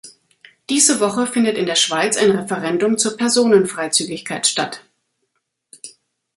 [0.71, 4.83] Diese Woche findet in der Schweiz ein Referendum zur Personen-Freizügigkeit statt.